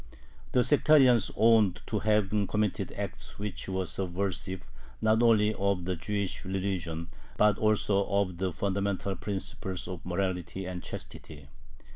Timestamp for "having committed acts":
1.99-3.37